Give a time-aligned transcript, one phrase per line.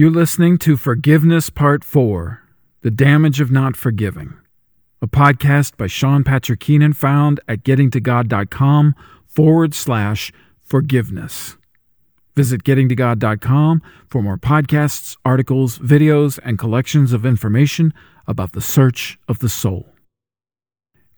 [0.00, 2.42] You're listening to Forgiveness Part 4
[2.80, 4.32] The Damage of Not Forgiving,
[5.02, 8.94] a podcast by Sean Patrick Keenan found at gettingtogod.com
[9.26, 10.32] forward slash
[10.62, 11.58] forgiveness.
[12.34, 17.92] Visit gettingtogod.com for more podcasts, articles, videos, and collections of information
[18.26, 19.86] about the search of the soul.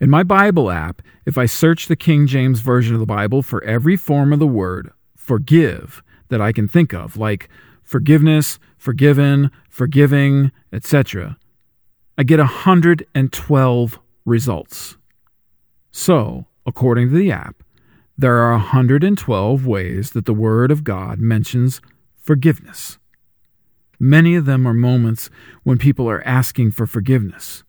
[0.01, 3.63] In my Bible app, if I search the King James Version of the Bible for
[3.63, 7.49] every form of the word forgive that I can think of, like
[7.83, 11.37] forgiveness, forgiven, forgiving, etc.,
[12.19, 14.97] I get 112 results.
[15.91, 17.63] So, according to the app,
[18.17, 21.81] there are 112 ways that the Word of God mentions
[22.17, 22.99] forgiveness.
[23.99, 25.31] Many of them are moments
[25.63, 27.65] when people are asking for forgiveness,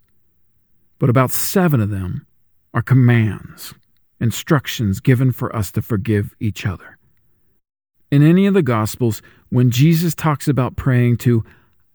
[0.99, 2.25] but about seven of them
[2.73, 3.73] are commands,
[4.19, 6.97] instructions given for us to forgive each other.
[8.13, 11.43] In any of the Gospels, when Jesus talks about praying to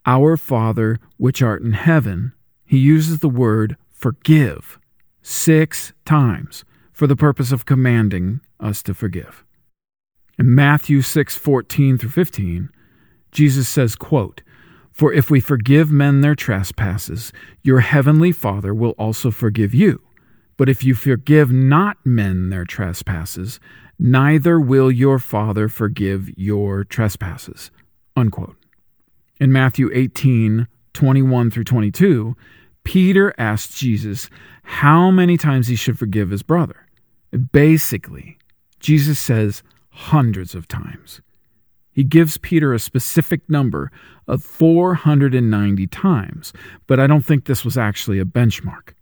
[0.05, 2.33] our Father which art in heaven,
[2.65, 4.77] he uses the word forgive
[5.21, 9.45] six times for the purpose of commanding us to forgive.
[10.37, 12.67] In Matthew 6:14 through 15,
[13.31, 14.41] Jesus says, quote,
[14.91, 17.31] "For if we forgive men their trespasses,
[17.63, 20.01] your heavenly Father will also forgive you.
[20.57, 23.61] But if you forgive not men their trespasses,
[23.99, 27.69] neither will your Father forgive your trespasses."
[28.15, 28.55] Unquote.
[29.39, 32.35] In Matthew 18, 21 through 22,
[32.83, 34.29] Peter asked Jesus
[34.63, 36.87] how many times he should forgive his brother.
[37.51, 38.37] Basically,
[38.79, 41.21] Jesus says hundreds of times.
[41.91, 43.91] He gives Peter a specific number
[44.27, 46.53] of 490 times,
[46.87, 48.93] but I don't think this was actually a benchmark.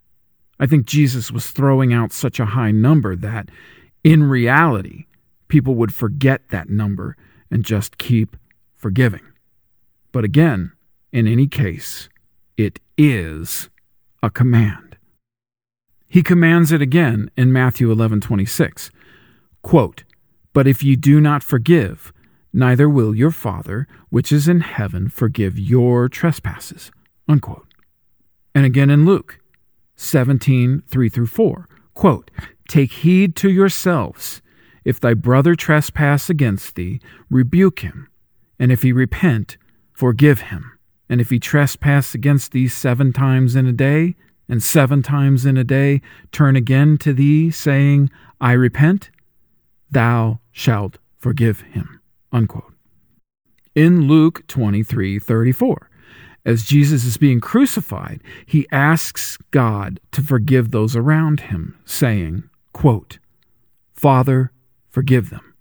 [0.60, 3.50] I think Jesus was throwing out such a high number that,
[4.04, 5.06] in reality,
[5.48, 7.16] people would forget that number
[7.50, 8.36] and just keep
[8.76, 9.22] forgiving.
[10.12, 10.72] But again,
[11.12, 12.10] in any case,
[12.58, 13.70] it is
[14.24, 14.98] a command.
[16.08, 18.90] He commands it again in Matthew 11:26.
[19.62, 20.04] Quote,
[20.54, 22.14] "But if you do not forgive,
[22.54, 26.92] neither will your Father, which is in heaven, forgive your trespasses."
[27.28, 27.74] Unquote.
[28.56, 29.40] And again in Luke
[29.96, 31.68] 17, 3 through 4.
[31.94, 32.32] Quote,
[32.68, 34.42] Take heed to yourselves.
[34.84, 38.08] If thy brother trespass against thee, rebuke him.
[38.60, 39.58] And if he repent,
[39.94, 40.78] forgive him.
[41.10, 44.16] And if he trespass against thee seven times in a day,
[44.50, 46.02] and seven times in a day
[46.32, 49.10] turn again to thee, saying, I repent,
[49.92, 52.02] thou shalt forgive him.
[52.32, 52.74] Unquote.
[53.76, 55.90] In Luke 23 34,
[56.46, 63.18] as Jesus is being crucified, he asks God to forgive those around him, saying, quote,
[63.92, 64.52] Father,
[64.88, 65.56] forgive them,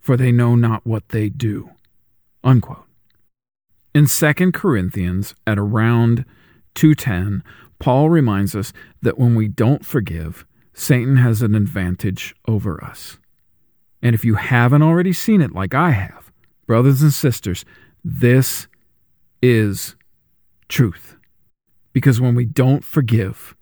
[0.00, 1.68] for they know not what they do.
[2.42, 2.86] Unquote.
[3.94, 6.24] In 2 Corinthians, at around
[6.74, 7.42] 210,
[7.78, 13.18] Paul reminds us that when we don't forgive, Satan has an advantage over us.
[14.00, 16.32] And if you haven't already seen it like I have,
[16.66, 17.66] brothers and sisters,
[18.02, 18.68] this
[19.42, 19.96] is
[20.68, 21.16] truth.
[21.92, 23.54] Because when we don't forgive,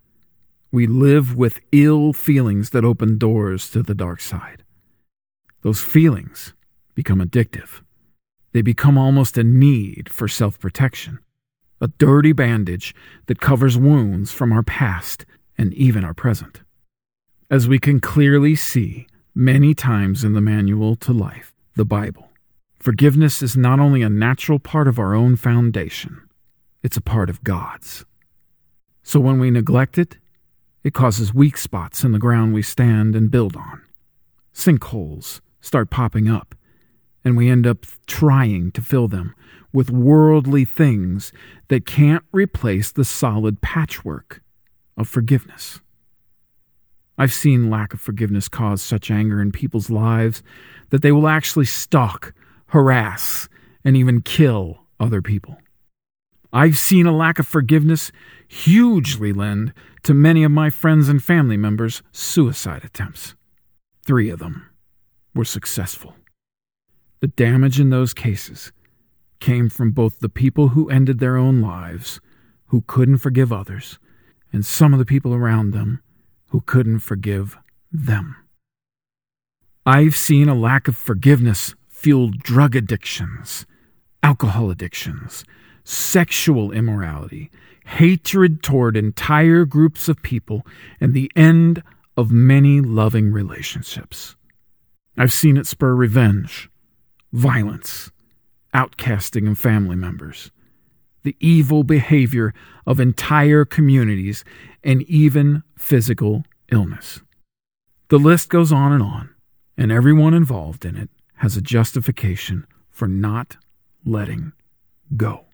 [0.72, 4.64] we live with ill feelings that open doors to the dark side.
[5.60, 6.54] Those feelings
[6.94, 7.82] become addictive.
[8.52, 11.20] They become almost a need for self protection
[11.82, 12.94] a dirty bandage
[13.26, 15.26] that covers wounds from our past
[15.58, 16.62] and even our present.
[17.50, 22.30] As we can clearly see many times in the Manual to Life, the Bible,
[22.78, 26.22] forgiveness is not only a natural part of our own foundation,
[26.84, 28.04] it's a part of God's.
[29.02, 30.18] So when we neglect it,
[30.84, 33.82] it causes weak spots in the ground we stand and build on.
[34.54, 36.54] Sinkholes start popping up,
[37.24, 39.34] and we end up trying to fill them
[39.72, 41.32] with worldly things
[41.68, 44.42] that can't replace the solid patchwork
[44.96, 45.80] of forgiveness.
[47.16, 50.42] I've seen lack of forgiveness cause such anger in people's lives
[50.90, 52.34] that they will actually stalk,
[52.66, 53.48] harass,
[53.84, 55.56] and even kill other people.
[56.52, 58.12] I've seen a lack of forgiveness
[58.46, 59.72] hugely lend
[60.02, 63.34] to many of my friends and family members' suicide attempts.
[64.04, 64.68] Three of them
[65.34, 66.14] were successful.
[67.20, 68.70] The damage in those cases
[69.40, 72.20] came from both the people who ended their own lives,
[72.66, 73.98] who couldn't forgive others,
[74.52, 76.02] and some of the people around them
[76.48, 77.56] who couldn't forgive
[77.90, 78.36] them.
[79.86, 83.64] I've seen a lack of forgiveness fuel drug addictions,
[84.22, 85.44] alcohol addictions,
[85.84, 87.50] sexual immorality,
[87.86, 90.66] hatred toward entire groups of people,
[91.00, 91.82] and the end
[92.16, 94.36] of many loving relationships.
[95.16, 96.70] I've seen it spur revenge,
[97.32, 98.10] violence,
[98.74, 100.50] outcasting of family members,
[101.22, 102.54] the evil behavior
[102.86, 104.44] of entire communities,
[104.82, 107.20] and even physical illness.
[108.08, 109.34] The list goes on and on,
[109.76, 113.56] and everyone involved in it has a justification for not
[114.04, 114.52] letting
[115.16, 115.46] go.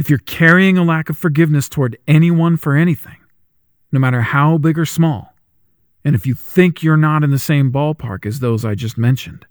[0.00, 3.18] If you're carrying a lack of forgiveness toward anyone for anything,
[3.92, 5.34] no matter how big or small,
[6.06, 9.44] and if you think you're not in the same ballpark as those I just mentioned,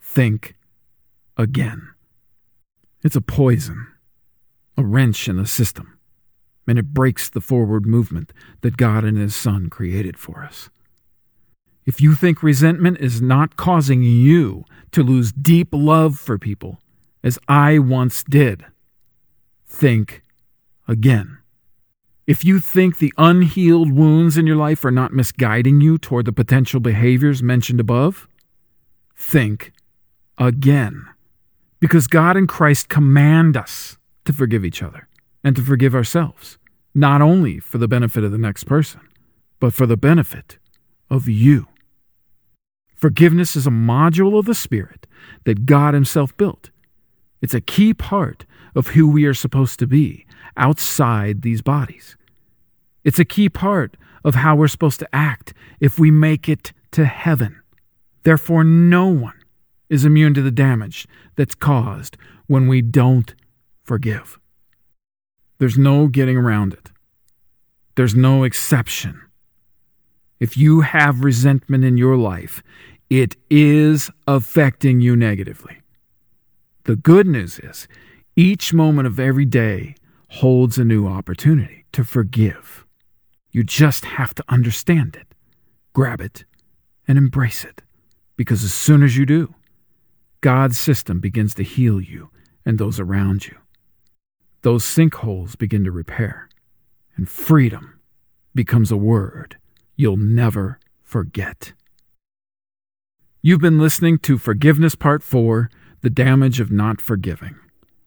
[0.00, 0.56] think
[1.36, 1.90] again.
[3.04, 3.88] It's a poison,
[4.78, 5.98] a wrench in the system,
[6.66, 8.32] and it breaks the forward movement
[8.62, 10.70] that God and His Son created for us.
[11.84, 16.80] If you think resentment is not causing you to lose deep love for people,
[17.22, 18.64] as I once did,
[19.68, 20.22] think
[20.86, 21.38] again.
[22.26, 26.32] If you think the unhealed wounds in your life are not misguiding you toward the
[26.32, 28.28] potential behaviors mentioned above,
[29.16, 29.72] think
[30.36, 31.06] again.
[31.80, 35.08] Because God and Christ command us to forgive each other
[35.42, 36.58] and to forgive ourselves,
[36.94, 39.00] not only for the benefit of the next person,
[39.60, 40.58] but for the benefit
[41.08, 41.66] of you.
[42.94, 45.06] Forgiveness is a module of the Spirit
[45.44, 46.70] that God Himself built.
[47.40, 48.44] It's a key part
[48.74, 50.26] of who we are supposed to be
[50.56, 52.16] outside these bodies.
[53.04, 57.04] It's a key part of how we're supposed to act if we make it to
[57.04, 57.60] heaven.
[58.24, 59.40] Therefore, no one
[59.88, 61.06] is immune to the damage
[61.36, 63.34] that's caused when we don't
[63.84, 64.38] forgive.
[65.58, 66.90] There's no getting around it.
[67.94, 69.20] There's no exception.
[70.40, 72.62] If you have resentment in your life,
[73.10, 75.78] it is affecting you negatively.
[76.88, 77.86] The good news is
[78.34, 79.94] each moment of every day
[80.30, 82.86] holds a new opportunity to forgive.
[83.50, 85.26] You just have to understand it,
[85.92, 86.46] grab it,
[87.06, 87.82] and embrace it.
[88.38, 89.54] Because as soon as you do,
[90.40, 92.30] God's system begins to heal you
[92.64, 93.58] and those around you.
[94.62, 96.48] Those sinkholes begin to repair,
[97.16, 98.00] and freedom
[98.54, 99.58] becomes a word
[99.94, 101.74] you'll never forget.
[103.42, 105.68] You've been listening to Forgiveness Part 4
[106.02, 107.56] The Damage of Not Forgiving,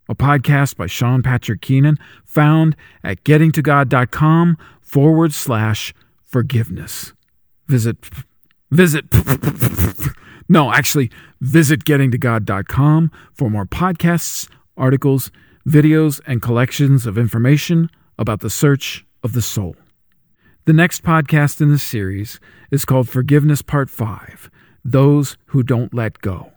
[0.08, 5.94] a podcast by Sean Patrick Keenan, found at gettingtogod.com forward slash
[6.24, 7.14] forgiveness.
[7.68, 7.98] Visit,
[8.70, 9.06] visit,
[10.50, 11.12] no, actually,
[11.42, 15.32] visit gettingtogod.com for more podcasts, articles,
[15.68, 19.76] videos, and collections of information about the search of the soul.
[20.66, 22.40] The next podcast in the series
[22.72, 24.50] is called Forgiveness Part 5
[24.86, 26.52] Those Who Don't Let Go.